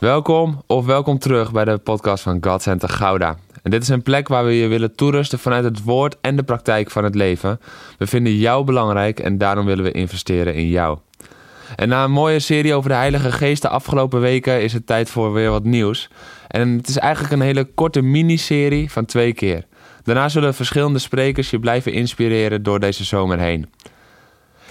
[0.00, 3.36] Welkom of welkom terug bij de podcast van God Center Gouda.
[3.62, 6.42] En dit is een plek waar we je willen toerusten vanuit het woord en de
[6.42, 7.60] praktijk van het leven.
[7.98, 10.98] We vinden jou belangrijk en daarom willen we investeren in jou.
[11.76, 15.10] En na een mooie serie over de Heilige Geest de afgelopen weken is het tijd
[15.10, 16.10] voor weer wat nieuws.
[16.48, 19.64] En het is eigenlijk een hele korte miniserie van twee keer.
[20.02, 23.70] Daarna zullen verschillende sprekers je blijven inspireren door deze zomer heen.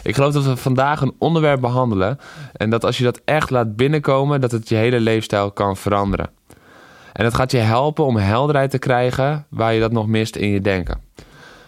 [0.04, 2.20] Ik geloof dat we vandaag een onderwerp behandelen
[2.54, 6.30] en dat als je dat echt laat binnenkomen, dat het je hele leefstijl kan veranderen.
[7.14, 10.50] En het gaat je helpen om helderheid te krijgen waar je dat nog mist in
[10.50, 11.02] je denken.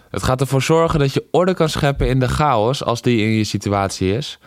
[0.10, 3.30] Het gaat ervoor zorgen dat je orde kan scheppen in de chaos als die in
[3.30, 4.40] je situatie is.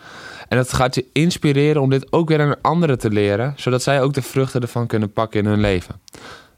[0.47, 4.01] En het gaat je inspireren om dit ook weer aan anderen te leren, zodat zij
[4.01, 5.95] ook de vruchten ervan kunnen pakken in hun leven.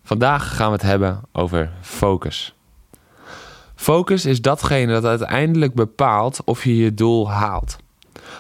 [0.04, 2.57] Vandaag gaan we het hebben over focus.
[3.80, 7.78] Focus is datgene dat uiteindelijk bepaalt of je je doel haalt.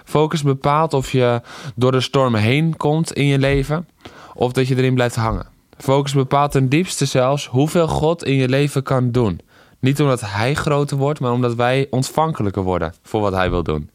[0.03, 1.41] Focus bepaalt of je
[1.75, 3.87] door de storm heen komt in je leven
[4.33, 5.47] of dat je erin blijft hangen.
[5.77, 9.39] Focus bepaalt ten diepste zelfs hoeveel God in je leven kan doen.
[9.79, 13.89] Niet omdat Hij groter wordt, maar omdat wij ontvankelijker worden voor wat Hij wil doen.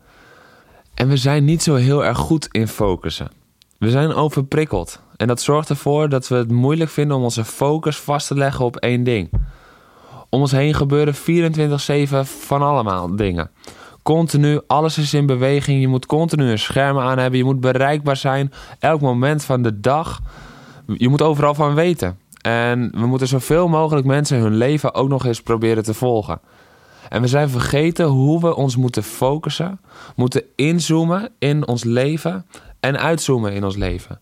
[0.94, 3.30] En we zijn niet zo heel erg goed in focussen.
[3.78, 5.00] We zijn overprikkeld.
[5.16, 8.64] En dat zorgt ervoor dat we het moeilijk vinden om onze focus vast te leggen
[8.64, 9.30] op één ding.
[10.34, 11.18] Om ons heen gebeuren 24-7
[12.22, 13.50] van allemaal dingen.
[14.02, 15.80] Continu, alles is in beweging.
[15.80, 17.38] Je moet continu een scherm aan hebben.
[17.38, 18.52] Je moet bereikbaar zijn.
[18.78, 20.20] Elk moment van de dag.
[20.96, 22.18] Je moet overal van weten.
[22.40, 26.40] En we moeten zoveel mogelijk mensen hun leven ook nog eens proberen te volgen.
[27.08, 29.80] En we zijn vergeten hoe we ons moeten focussen,
[30.16, 32.46] moeten inzoomen in ons leven
[32.80, 34.20] en uitzoomen in ons leven.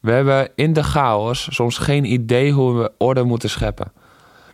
[0.00, 3.92] We hebben in de chaos soms geen idee hoe we orde moeten scheppen.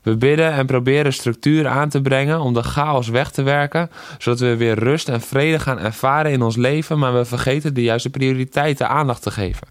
[0.06, 4.40] We bidden en proberen structuur aan te brengen om de chaos weg te werken, zodat
[4.40, 8.10] we weer rust en vrede gaan ervaren in ons leven, maar we vergeten de juiste
[8.10, 9.66] prioriteiten aandacht te geven.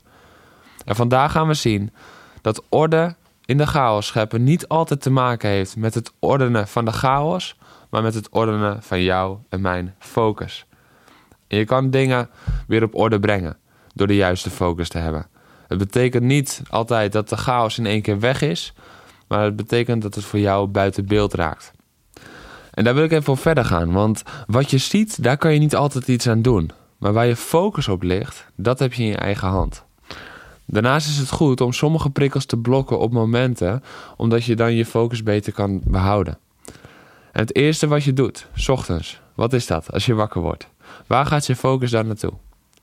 [0.86, 1.94] En vandaag gaan we zien
[2.42, 6.86] dat orde in de chaos scheppen niet altijd te maken heeft met het ordenen van
[6.86, 7.58] de chaos,
[7.90, 10.66] maar met het ordenen van jou en mijn focus.
[11.48, 12.30] Je kan dingen
[12.68, 13.58] weer op orde brengen
[13.94, 15.28] door de juiste focus te hebben.
[15.68, 18.74] Het betekent niet altijd dat de chaos in één keer weg is,
[19.28, 21.72] maar het betekent dat het voor jou buiten beeld raakt.
[22.72, 25.60] En daar wil ik even voor verder gaan, want wat je ziet, daar kan je
[25.60, 26.72] niet altijd iets aan doen.
[26.98, 29.84] Maar waar je focus op ligt, dat heb je in je eigen hand.
[30.66, 33.84] Daarnaast is het goed om sommige prikkels te blokken op momenten,
[34.18, 36.38] omdat je dan je focus beter kan behouden.
[37.32, 40.68] En het eerste wat je doet, s ochtends, wat is dat als je wakker wordt?
[41.08, 42.34] Waar gaat je focus dan naartoe?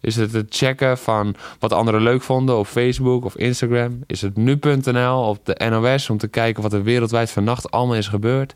[0.03, 4.03] Is het het checken van wat anderen leuk vonden op Facebook of Instagram?
[4.07, 8.09] Is het nu.nl op de NOS om te kijken wat er wereldwijd vannacht allemaal is
[8.09, 8.55] gebeurd?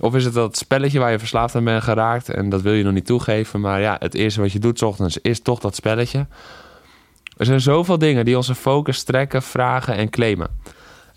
[0.00, 2.84] Of is het dat spelletje waar je verslaafd aan bent geraakt en dat wil je
[2.84, 6.26] nog niet toegeven, maar ja, het eerste wat je doet ochtends is toch dat spelletje?
[7.36, 10.48] Er zijn zoveel dingen die onze focus trekken, vragen en claimen.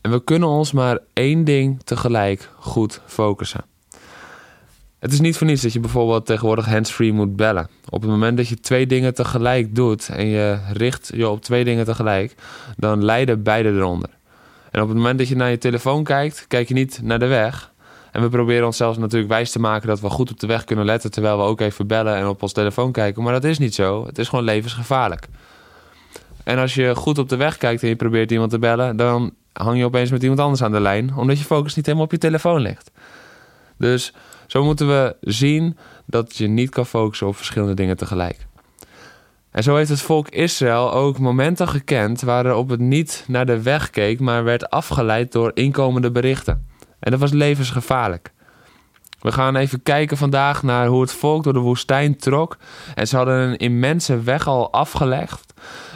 [0.01, 3.70] En we kunnen ons maar één ding tegelijk goed focussen.
[5.01, 7.69] Het is niet voor niets dat je bijvoorbeeld tegenwoordig handsfree moet bellen.
[7.89, 11.63] Op het moment dat je twee dingen tegelijk doet en je richt je op twee
[11.63, 12.35] dingen tegelijk,
[12.77, 14.09] dan lijden beide eronder.
[14.71, 17.25] En op het moment dat je naar je telefoon kijkt, kijk je niet naar de
[17.25, 17.71] weg.
[18.11, 20.85] En we proberen onszelf natuurlijk wijs te maken dat we goed op de weg kunnen
[20.85, 23.23] letten terwijl we ook even bellen en op ons telefoon kijken.
[23.23, 24.05] Maar dat is niet zo.
[24.05, 25.27] Het is gewoon levensgevaarlijk.
[26.43, 29.33] En als je goed op de weg kijkt en je probeert iemand te bellen, dan
[29.53, 32.11] hang je opeens met iemand anders aan de lijn, omdat je focus niet helemaal op
[32.11, 32.91] je telefoon ligt.
[33.77, 34.13] Dus
[34.51, 38.47] zo moeten we zien dat je niet kan focussen op verschillende dingen tegelijk.
[39.51, 43.89] En zo heeft het volk Israël ook momenten gekend waarop het niet naar de weg
[43.89, 46.67] keek, maar werd afgeleid door inkomende berichten.
[46.99, 48.31] En dat was levensgevaarlijk.
[49.19, 52.57] We gaan even kijken vandaag naar hoe het volk door de woestijn trok.
[52.95, 55.53] En ze hadden een immense weg al afgelegd.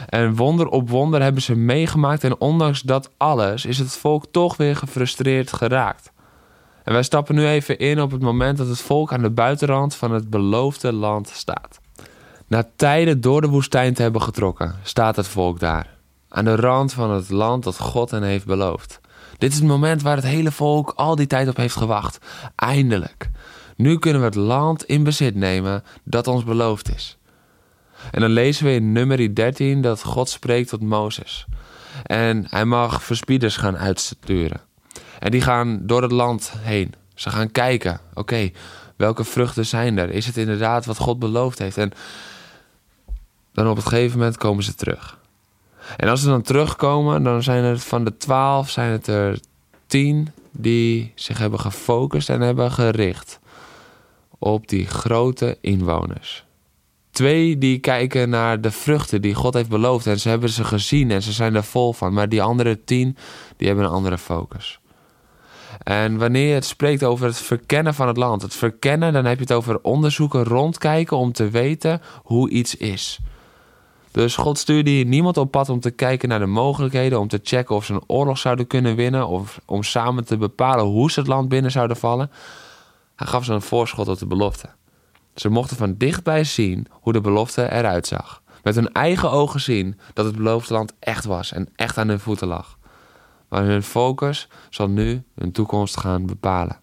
[0.08, 2.24] En wonder op wonder hebben ze meegemaakt.
[2.24, 6.14] En ondanks dat alles is het volk toch weer gefrustreerd geraakt.
[6.86, 9.94] En wij stappen nu even in op het moment dat het volk aan de buitenrand
[9.94, 11.80] van het beloofde land staat.
[12.46, 15.96] Na tijden door de woestijn te hebben getrokken, staat het volk daar.
[16.28, 19.00] Aan de rand van het land dat God hen heeft beloofd.
[19.38, 22.18] Dit is het moment waar het hele volk al die tijd op heeft gewacht.
[22.56, 23.30] Eindelijk.
[23.76, 27.18] Nu kunnen we het land in bezit nemen dat ons beloofd is.
[28.10, 31.46] En dan lezen we in nummer 13 dat God spreekt tot Mozes.
[32.02, 34.60] En hij mag verspieders gaan uitsturen.
[35.18, 36.94] En die gaan door het land heen.
[37.14, 38.50] Ze gaan kijken, oké,
[38.96, 40.10] welke vruchten zijn er?
[40.10, 41.78] Is het inderdaad wat God beloofd heeft?
[41.78, 41.92] En
[43.52, 45.18] dan op het gegeven moment komen ze terug.
[45.96, 49.38] En als ze dan terugkomen, dan zijn er van de twaalf zijn het er
[49.86, 53.38] tien die zich hebben gefocust en hebben gericht
[54.38, 56.44] op die grote inwoners.
[57.10, 61.10] Twee die kijken naar de vruchten die God heeft beloofd en ze hebben ze gezien
[61.10, 62.12] en ze zijn er vol van.
[62.12, 63.16] Maar die andere tien,
[63.56, 64.80] die hebben een andere focus.
[65.86, 69.36] En wanneer je het spreekt over het verkennen van het land, het verkennen, dan heb
[69.36, 73.18] je het over onderzoeken, rondkijken om te weten hoe iets is.
[74.10, 77.40] Dus God stuurde hier niemand op pad om te kijken naar de mogelijkheden, om te
[77.42, 81.20] checken of ze een oorlog zouden kunnen winnen, of om samen te bepalen hoe ze
[81.20, 82.30] het land binnen zouden vallen.
[83.16, 84.68] Hij gaf ze een voorschot op de belofte.
[85.34, 88.42] Ze mochten van dichtbij zien hoe de belofte eruit zag.
[88.62, 92.20] Met hun eigen ogen zien dat het beloofde land echt was en echt aan hun
[92.20, 92.78] voeten lag.
[93.48, 96.80] Maar hun focus zal nu hun toekomst gaan bepalen.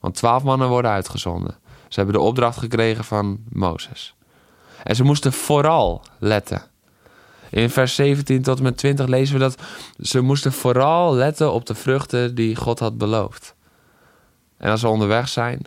[0.00, 1.56] Want twaalf mannen worden uitgezonden.
[1.88, 4.14] Ze hebben de opdracht gekregen van Mozes.
[4.82, 6.62] En ze moesten vooral letten.
[7.50, 9.62] In vers 17 tot en met 20 lezen we dat
[10.00, 13.54] ze moesten vooral letten op de vruchten die God had beloofd.
[14.56, 15.62] En als ze onderweg zijn,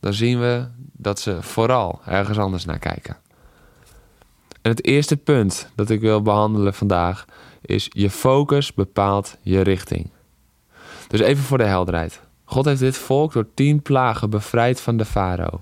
[0.00, 3.16] dan zien we dat ze vooral ergens anders naar kijken.
[4.62, 7.24] En het eerste punt dat ik wil behandelen vandaag
[7.66, 10.10] is je focus bepaalt je richting.
[11.08, 12.20] Dus even voor de helderheid.
[12.44, 15.60] God heeft dit volk door tien plagen bevrijd van de farao.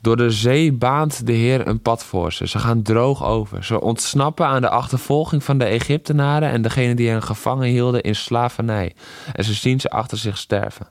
[0.00, 2.48] Door de zee baant de Heer een pad voor ze.
[2.48, 3.64] Ze gaan droog over.
[3.64, 8.14] Ze ontsnappen aan de achtervolging van de Egyptenaren en degene die hen gevangen hielden in
[8.14, 8.94] slavernij.
[9.32, 10.88] En ze zien ze achter zich sterven.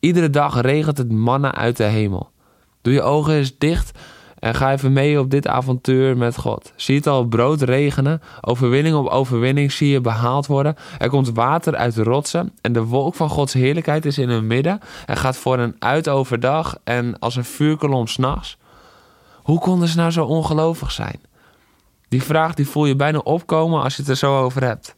[0.00, 2.30] Iedere dag regent het mannen uit de hemel.
[2.82, 3.98] Doe je ogen eens dicht
[4.46, 6.72] en ga even mee op dit avontuur met God.
[6.76, 10.76] Zie het al brood regenen, overwinning op overwinning zie je behaald worden.
[10.98, 14.46] Er komt water uit de rotsen en de wolk van Gods heerlijkheid is in hun
[14.46, 14.80] midden.
[15.06, 18.58] Er gaat voor hen uit overdag en als een vuurkolom s'nachts.
[19.42, 21.20] Hoe konden ze nou zo ongelovig zijn?
[22.08, 24.96] Die vraag die voel je bijna opkomen als je het er zo over hebt.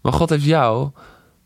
[0.00, 0.90] Maar God heeft jou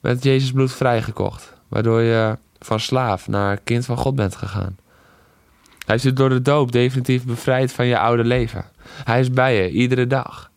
[0.00, 4.76] met Jezus bloed vrijgekocht, waardoor je van slaaf naar kind van God bent gegaan.
[5.90, 8.64] Hij is door de doop definitief bevrijd van je oude leven.
[9.04, 10.50] Hij is bij je iedere dag.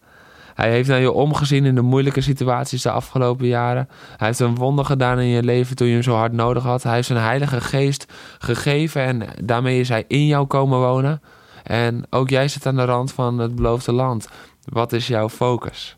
[0.54, 3.90] Hij heeft naar je omgezien in de moeilijke situaties de afgelopen jaren.
[4.18, 6.84] Hij heeft een wonder gedaan in je leven toen je hem zo hard nodig had.
[6.84, 11.22] Hij heeft zijn Heilige Geest gegeven en daarmee is hij in jou komen wonen.
[11.64, 14.28] En ook jij zit aan de rand van het beloofde land.
[14.64, 15.98] Wat is jouw focus?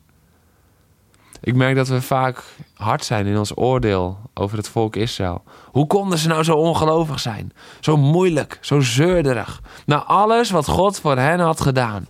[1.42, 2.44] Ik merk dat we vaak
[2.74, 5.44] hard zijn in ons oordeel over het volk Israël.
[5.66, 7.54] Hoe konden ze nou zo ongelovig zijn?
[7.80, 9.62] Zo moeilijk, zo zeurderig.
[9.86, 12.08] Na alles wat God voor hen had gedaan.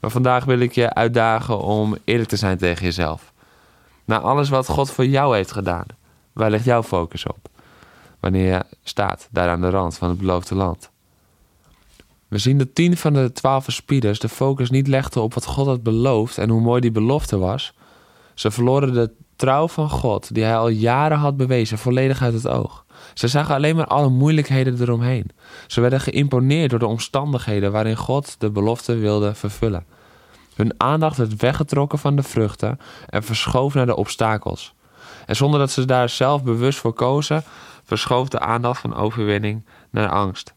[0.00, 3.32] Maar vandaag wil ik je uitdagen om eerlijk te zijn tegen jezelf.
[4.04, 5.86] Na alles wat God voor jou heeft gedaan.
[6.32, 7.48] Waar ligt jouw focus op?
[8.20, 10.90] Wanneer je staat daar aan de rand van het beloofde land.
[12.28, 15.66] We zien dat tien van de twaalf verspieders de focus niet legden op wat God
[15.66, 17.74] had beloofd en hoe mooi die belofte was
[18.34, 22.48] ze verloren de trouw van God, die hij al jaren had bewezen, volledig uit het
[22.48, 22.84] oog.
[23.14, 25.30] Ze zagen alleen maar alle moeilijkheden eromheen.
[25.66, 29.84] Ze werden geïmponeerd door de omstandigheden waarin God de belofte wilde vervullen.
[30.54, 34.74] Hun aandacht werd weggetrokken van de vruchten en verschoof naar de obstakels.
[35.26, 37.42] En zonder dat ze daar zelf bewust voor kozen,
[37.84, 40.54] verschoof de aandacht van overwinning naar angst.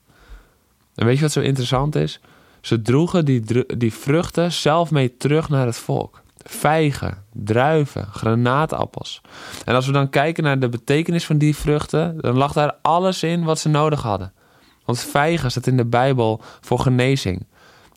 [0.95, 2.19] En weet je wat zo interessant is?
[2.61, 9.21] Ze droegen die, die vruchten zelf mee terug naar het volk vijgen, druiven, granaatappels.
[9.65, 13.23] En als we dan kijken naar de betekenis van die vruchten, dan lag daar alles
[13.23, 14.33] in wat ze nodig hadden.
[14.85, 17.47] Want vijgen staat in de Bijbel voor genezing,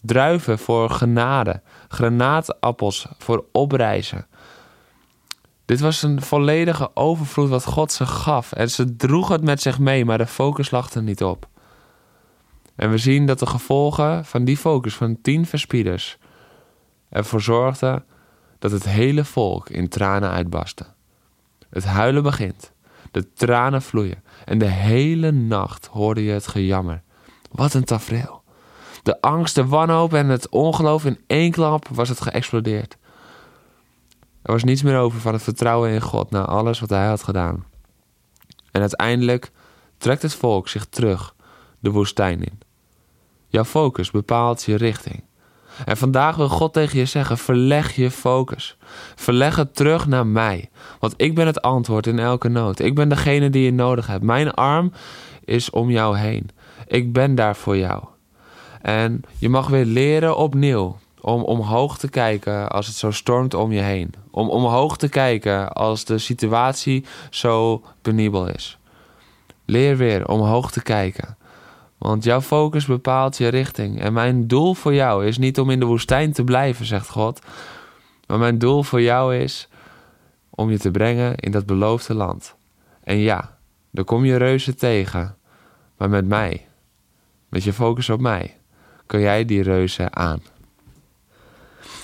[0.03, 4.27] druiven voor genade, granaatappels voor oprijzen.
[5.65, 8.53] Dit was een volledige overvloed wat God ze gaf.
[8.53, 11.49] En ze droegen het met zich mee, maar de focus lag er niet op.
[12.77, 16.19] En we zien dat de gevolgen van die focus van tien verspieders
[17.09, 18.05] ervoor zorgden
[18.59, 20.87] dat het hele volk in tranen uitbarstte.
[21.71, 22.73] Het huilen begint,
[23.11, 27.03] de tranen vloeien en de hele nacht hoorde je het gejammer.
[27.51, 28.43] Wat een tafereel.
[29.03, 32.97] De angst, de wanhoop en het ongeloof in één klap was het geëxplodeerd.
[34.43, 37.23] Er was niets meer over van het vertrouwen in God na alles wat hij had
[37.23, 37.65] gedaan.
[38.71, 39.51] En uiteindelijk
[39.99, 41.35] trekt het volk zich terug
[41.79, 42.59] de woestijn in.
[43.49, 45.23] Jouw focus bepaalt je richting.
[45.85, 48.77] En vandaag wil God tegen je zeggen: verleg je focus.
[49.15, 50.71] Verleg het terug naar mij.
[51.01, 52.79] Want ik ben het antwoord in elke nood.
[52.79, 54.23] Ik ben degene die je nodig hebt.
[54.23, 54.93] Mijn arm
[55.45, 56.51] is om jou heen.
[56.87, 58.05] Ik ben daar voor jou.
[58.83, 63.73] En je mag weer leren opnieuw om omhoog te kijken als het zo stormt om
[63.73, 64.15] je heen.
[64.31, 68.79] Om omhoog te kijken als de situatie zo penibel is.
[69.65, 71.38] Leer weer omhoog te kijken.
[71.99, 74.01] Want jouw focus bepaalt je richting.
[74.01, 77.41] En mijn doel voor jou is niet om in de woestijn te blijven, zegt God.
[78.27, 79.69] Maar mijn doel voor jou is
[80.51, 82.55] om je te brengen in dat beloofde land.
[83.05, 83.59] En ja,
[83.91, 85.37] dan kom je reuzen tegen.
[85.97, 86.67] Maar met mij,
[87.49, 88.57] met je focus op mij,
[89.07, 90.43] kun jij die reuzen aan.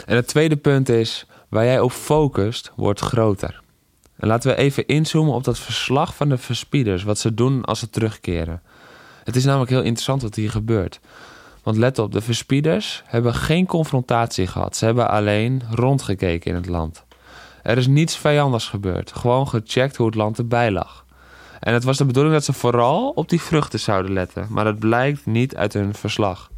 [0.06, 3.62] En het tweede punt is, waar jij op focust, wordt groter.
[4.16, 7.78] En laten we even inzoomen op dat verslag van de verspieders, wat ze doen als
[7.78, 8.62] ze terugkeren.
[9.24, 11.00] Het is namelijk heel interessant wat hier gebeurt.
[11.62, 14.76] Want let op, de verspieders hebben geen confrontatie gehad.
[14.76, 17.04] Ze hebben alleen rondgekeken in het land.
[17.62, 19.12] Er is niets vijandigs gebeurd.
[19.12, 21.04] Gewoon gecheckt hoe het land erbij lag.
[21.60, 24.46] En het was de bedoeling dat ze vooral op die vruchten zouden letten.
[24.50, 26.50] Maar dat blijkt niet uit hun verslag.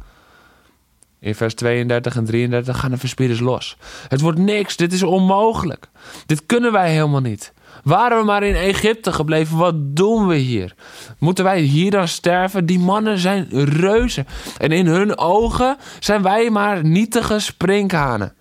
[1.19, 3.77] In vers 32 en 33 gaan de verspieders los.
[4.07, 5.89] Het wordt niks, dit is onmogelijk.
[6.25, 7.53] Dit kunnen wij helemaal niet.
[7.83, 10.75] Waren we maar in Egypte gebleven, wat doen we hier?
[11.17, 12.65] Moeten wij hier dan sterven?
[12.65, 14.27] Die mannen zijn reuzen.
[14.57, 18.35] En in hun ogen zijn wij maar nietige sprinkhanen.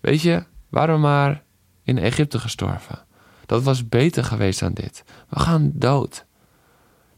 [0.00, 1.42] Weet je, waren we maar
[1.84, 2.98] in Egypte gestorven.
[3.46, 5.04] Dat was beter geweest dan dit.
[5.28, 6.24] We gaan dood.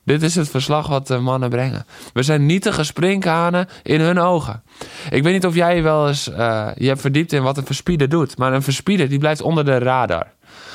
[0.04, 1.86] Dit is het verslag wat de mannen brengen.
[2.12, 4.62] We zijn nietige sprinkhanen in hun ogen.
[5.10, 8.08] Ik weet niet of jij wel eens uh, je hebt verdiept in wat een verspieder
[8.08, 8.38] doet.
[8.38, 10.26] Maar een verspieder die blijft onder de radar.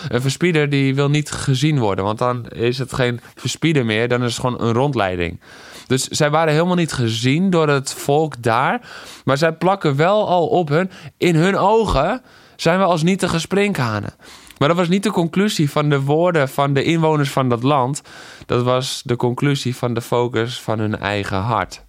[0.07, 2.05] Een verspieder die wil niet gezien worden.
[2.05, 4.07] Want dan is het geen verspieder meer.
[4.07, 5.39] Dan is het gewoon een rondleiding.
[5.87, 8.81] Dus zij waren helemaal niet gezien door het volk daar.
[9.25, 10.91] Maar zij plakken wel al op hun.
[11.17, 12.21] In hun ogen
[12.55, 14.13] zijn we als nietige sprinkhanen.
[14.59, 18.01] Maar dat was niet de conclusie van de woorden van de inwoners van dat land.
[18.45, 21.83] Dat was de conclusie van de focus van hun eigen hart.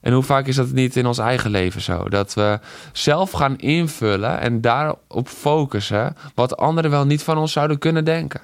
[0.00, 2.08] En hoe vaak is dat niet in ons eigen leven zo?
[2.08, 2.58] Dat we
[2.92, 8.40] zelf gaan invullen en daarop focussen wat anderen wel niet van ons zouden kunnen denken.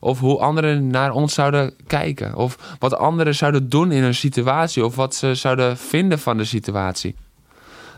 [0.00, 2.34] Of hoe anderen naar ons zouden kijken.
[2.34, 4.84] Of wat anderen zouden doen in een situatie.
[4.84, 7.14] Of wat ze zouden vinden van de situatie.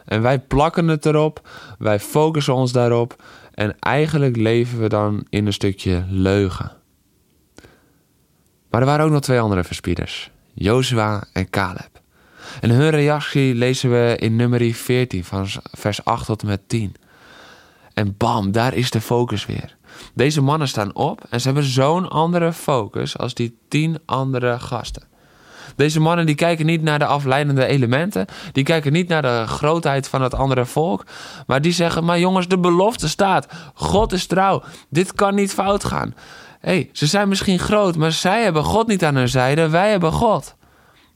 [0.04, 1.48] En wij plakken het erop.
[1.78, 3.22] Wij focussen ons daarop.
[3.56, 6.72] En eigenlijk leven we dan in een stukje leugen.
[8.70, 10.30] Maar er waren ook nog twee andere verspieders.
[10.54, 12.00] Jozua en Caleb.
[12.60, 16.94] En hun reactie lezen we in nummer 14 van vers 8 tot en met 10.
[17.94, 19.76] En bam, daar is de focus weer.
[20.14, 25.02] Deze mannen staan op en ze hebben zo'n andere focus als die tien andere gasten.
[25.76, 28.26] Deze mannen die kijken niet naar de afleidende elementen.
[28.52, 31.04] Die kijken niet naar de grootheid van het andere volk.
[31.46, 33.46] Maar die zeggen, maar jongens, de belofte staat.
[33.74, 34.62] God is trouw.
[34.88, 36.14] Dit kan niet fout gaan.
[36.60, 39.68] hey, ze zijn misschien groot, maar zij hebben God niet aan hun zijde.
[39.68, 40.54] Wij hebben God.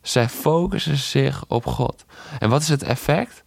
[0.02, 2.04] Zij focussen zich op God.
[2.38, 3.44] En wat is het effect?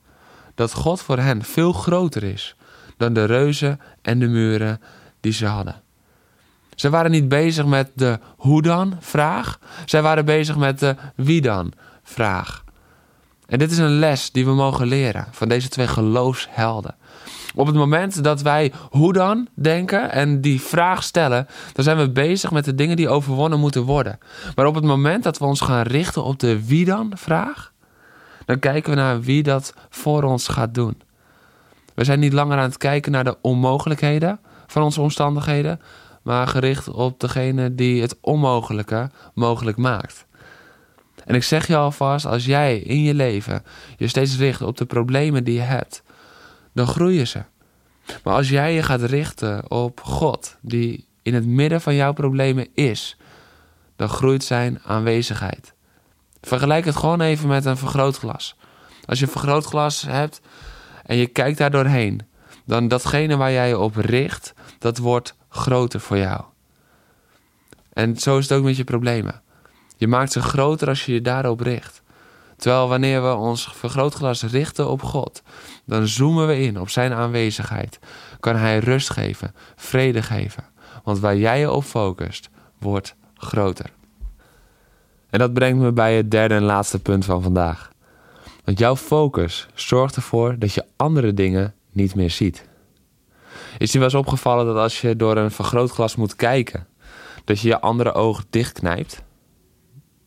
[0.56, 2.56] Dat God voor hen veel groter is
[2.98, 4.82] dan de reuzen en de muren
[5.20, 5.83] die ze hadden.
[6.76, 9.60] Ze waren niet bezig met de hoe dan vraag.
[9.86, 11.72] Zij waren bezig met de wie dan
[12.04, 12.64] vraag.
[13.48, 16.96] En dit is een les die we mogen leren van deze twee geloofshelden.
[17.56, 22.10] Op het moment dat wij hoe dan denken en die vraag stellen, dan zijn we
[22.10, 24.20] bezig met de dingen die overwonnen moeten worden.
[24.56, 27.72] Maar op het moment dat we ons gaan richten op de wie dan vraag,
[28.46, 31.02] dan kijken we naar wie dat voor ons gaat doen.
[31.94, 35.80] We zijn niet langer aan het kijken naar de onmogelijkheden van onze omstandigheden,
[36.24, 40.26] maar gericht op degene die het onmogelijke mogelijk maakt.
[41.26, 43.64] En ik zeg je alvast, als jij in je leven
[43.98, 46.04] je steeds richt op de problemen die je hebt,
[46.74, 47.44] dan groeien ze.
[48.24, 52.68] Maar als jij je gaat richten op God, die in het midden van jouw problemen
[52.74, 53.18] is,
[53.96, 55.74] dan groeit zijn aanwezigheid.
[56.42, 58.56] Vergelijk het gewoon even met een vergrootglas.
[59.06, 60.42] Als je een vergrootglas hebt
[61.06, 62.22] en je kijkt daar doorheen,
[62.66, 66.42] dan datgene waar jij je op richt, dat wordt groter voor jou.
[67.94, 69.42] En zo is het ook met je problemen.
[69.98, 72.02] Je maakt ze groter als je je daarop richt.
[72.58, 75.42] Terwijl wanneer we ons vergrootglas richten op God,
[75.86, 78.00] dan zoomen we in op Zijn aanwezigheid.
[78.40, 80.64] Kan Hij rust geven, vrede geven.
[81.04, 83.92] Want waar jij je op focust, wordt groter.
[85.30, 87.92] En dat brengt me bij het derde en laatste punt van vandaag.
[88.64, 92.66] Want jouw focus zorgt ervoor dat je andere dingen niet meer ziet.
[93.78, 96.88] Is je wel eens opgevallen dat als je door een vergrootglas moet kijken,
[97.44, 99.24] dat je je andere oog dichtknijpt?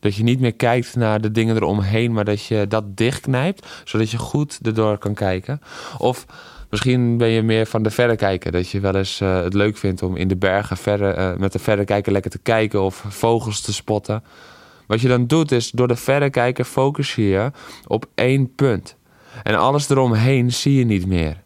[0.00, 4.10] Dat je niet meer kijkt naar de dingen eromheen, maar dat je dat dichtknijpt, zodat
[4.10, 5.60] je goed erdoor kan kijken.
[5.98, 6.26] Of
[6.70, 10.02] misschien ben je meer van de verrekijker, dat je wel eens uh, het leuk vindt
[10.02, 13.72] om in de bergen verre, uh, met de verrekijker lekker te kijken of vogels te
[13.72, 14.24] spotten.
[14.86, 17.50] Wat je dan doet is, door de verrekijker focus je
[17.86, 18.96] op één punt.
[19.42, 21.44] En alles eromheen zie je niet meer.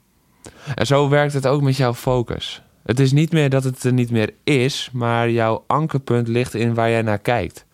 [0.75, 2.63] En zo werkt het ook met jouw focus.
[2.83, 6.75] Het is niet meer dat het er niet meer is, maar jouw ankerpunt ligt in
[6.75, 7.65] waar jij naar kijkt.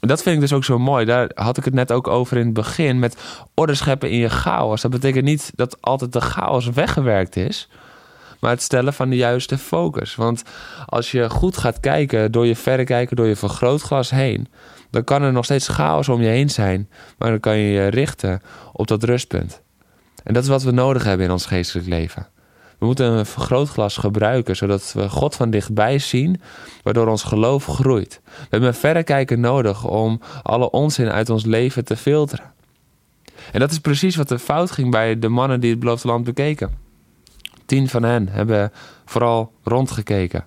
[0.00, 1.04] En dat vind ik dus ook zo mooi.
[1.04, 3.16] Daar had ik het net ook over in het begin met
[3.54, 4.82] orde scheppen in je chaos.
[4.82, 7.68] Dat betekent niet dat altijd de chaos weggewerkt is,
[8.40, 10.14] maar het stellen van de juiste focus.
[10.14, 10.42] Want
[10.86, 14.48] als je goed gaat kijken, door je verrekijker, door je vergrootglas heen,
[14.90, 17.86] dan kan er nog steeds chaos om je heen zijn, maar dan kan je je
[17.86, 18.42] richten
[18.72, 19.62] op dat rustpunt.
[20.24, 22.26] En dat is wat we nodig hebben in ons geestelijk leven.
[22.78, 26.40] We moeten een vergrootglas gebruiken, zodat we God van dichtbij zien,
[26.82, 28.20] waardoor ons geloof groeit.
[28.24, 32.52] We hebben een verrekijker nodig om alle onzin uit ons leven te filteren.
[33.52, 36.24] En dat is precies wat er fout ging bij de mannen die het beloofde land
[36.24, 36.70] bekeken.
[37.66, 38.72] Tien van hen hebben
[39.04, 40.46] vooral rondgekeken.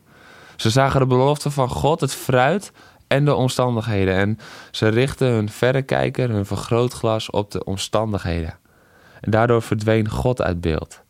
[0.55, 2.71] Ze zagen de belofte van God, het fruit
[3.07, 4.15] en de omstandigheden.
[4.15, 4.39] En
[4.71, 8.57] ze richtten hun verrekijker, hun vergrootglas op de omstandigheden.
[9.21, 11.01] En daardoor verdween God uit beeld.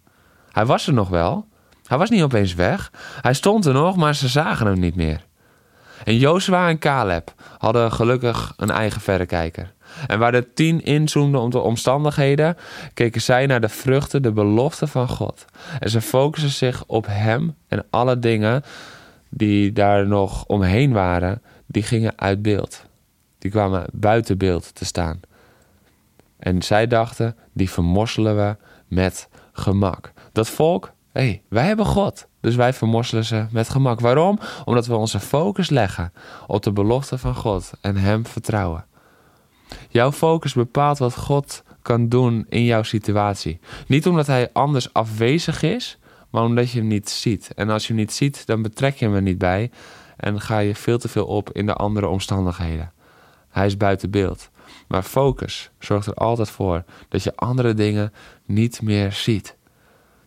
[0.52, 1.46] Hij was er nog wel.
[1.86, 2.92] Hij was niet opeens weg.
[3.22, 5.26] Hij stond er nog, maar ze zagen hem niet meer.
[6.04, 9.74] En Jozua en Caleb hadden gelukkig een eigen verrekijker.
[10.08, 12.58] En waar de tien inzoomden om de omstandigheden,
[12.94, 15.46] keken zij naar de vruchten, de beloften van God.
[15.80, 18.64] En ze focussen zich op Hem en alle dingen
[19.30, 22.86] die daar nog omheen waren, die gingen uit beeld.
[23.40, 25.20] Die kwamen buiten beeld te staan.
[26.39, 28.56] En zij dachten, die vermorselen we
[28.88, 30.12] met gemak.
[30.32, 32.27] Dat volk, hé, hey, wij hebben God.
[32.41, 34.00] Dus wij vermorselen ze met gemak.
[34.00, 34.39] Waarom?
[34.65, 36.13] Omdat we onze focus leggen
[36.48, 38.86] op de belofte van God en Hem vertrouwen.
[39.89, 43.60] Jouw focus bepaalt wat God kan doen in jouw situatie.
[43.88, 45.98] Niet omdat Hij anders afwezig is,
[46.29, 47.53] maar omdat je hem niet ziet.
[47.56, 49.72] En als je hem niet ziet, dan betrek je hem er niet bij
[50.17, 52.91] en ga je veel te veel op in de andere omstandigheden.
[53.50, 54.50] Hij is buiten beeld.
[54.88, 58.14] Maar focus zorgt er altijd voor dat je andere dingen
[58.46, 59.56] niet meer ziet.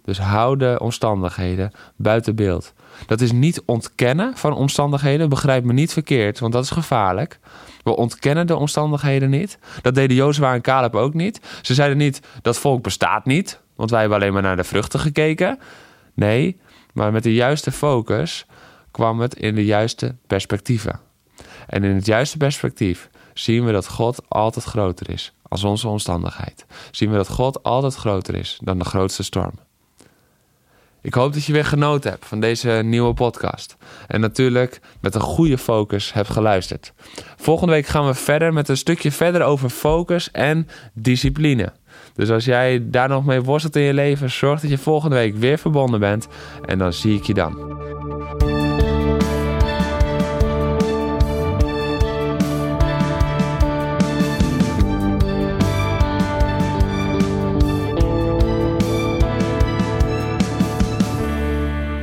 [0.05, 2.73] Dus hou de omstandigheden buiten beeld.
[3.07, 7.39] Dat is niet ontkennen van omstandigheden, begrijp me niet verkeerd, want dat is gevaarlijk.
[7.83, 9.59] We ontkennen de omstandigheden niet.
[9.83, 11.41] Dat deden Jozua en Caleb ook niet.
[11.63, 15.01] Ze zeiden niet dat volk bestaat niet, want wij hebben alleen maar naar de vruchten
[15.01, 15.59] gekeken.
[16.15, 16.61] Nee,
[16.93, 18.47] maar met de juiste focus
[18.91, 21.01] kwam het in de juiste perspectieven.
[21.67, 26.67] En in het juiste perspectief zien we dat God altijd groter is als onze omstandigheid.
[26.91, 29.53] Zien we dat God altijd groter is dan de grootste storm.
[31.03, 33.77] Ik hoop dat je weer genoten hebt van deze nieuwe podcast.
[34.07, 36.93] En natuurlijk met een goede focus hebt geluisterd.
[37.37, 41.73] Volgende week gaan we verder met een stukje verder over focus en discipline.
[42.15, 45.37] Dus als jij daar nog mee worstelt in je leven, zorg dat je volgende week
[45.37, 46.29] weer verbonden bent.
[46.65, 47.90] En dan zie ik je dan.